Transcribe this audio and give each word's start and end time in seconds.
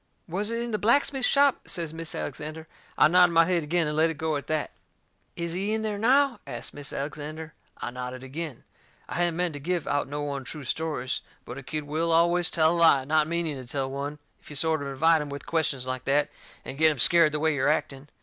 "Was 0.27 0.49
it 0.49 0.59
in 0.63 0.71
the 0.71 0.79
blacksmith 0.79 1.25
shop?" 1.25 1.67
says 1.67 1.93
Mis' 1.93 2.15
Alexander. 2.15 2.67
I 2.97 3.07
nodded 3.07 3.33
my 3.33 3.45
head 3.45 3.61
agin 3.61 3.87
and 3.87 3.95
let 3.95 4.09
it 4.09 4.17
go 4.17 4.35
at 4.35 4.47
that. 4.47 4.71
"Is 5.35 5.53
he 5.53 5.73
in 5.73 5.83
there 5.83 5.99
now?" 5.99 6.39
asts 6.47 6.73
Mis' 6.73 6.91
Alexander. 6.91 7.53
I 7.77 7.91
nodded 7.91 8.23
agin. 8.23 8.63
I 9.07 9.13
hadn't 9.17 9.35
meant 9.35 9.53
to 9.53 9.59
give 9.59 9.85
out 9.87 10.07
no 10.07 10.33
untrue 10.33 10.63
stories. 10.63 11.21
But 11.45 11.59
a 11.59 11.61
kid 11.61 11.83
will 11.83 12.11
always 12.11 12.49
tell 12.49 12.73
a 12.73 12.75
lie, 12.79 13.05
not 13.05 13.27
meaning 13.27 13.61
to 13.63 13.67
tell 13.67 13.91
one, 13.91 14.17
if 14.39 14.49
you 14.49 14.55
sort 14.55 14.81
of 14.81 14.87
invite 14.87 15.21
him 15.21 15.29
with 15.29 15.45
questions 15.45 15.85
like 15.85 16.05
that, 16.05 16.31
and 16.65 16.79
get 16.79 16.89
him 16.89 16.97
scared 16.97 17.31
the 17.31 17.39
way 17.39 17.53
you're 17.53 17.69
acting. 17.69 18.07